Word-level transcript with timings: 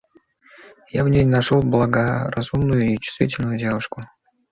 Я 0.89 1.03
в 1.03 1.09
ней 1.09 1.25
нашел 1.25 1.61
благоразумную 1.61 2.91
и 2.91 2.97
чувствительную 2.97 3.59
девушку. 3.59 4.07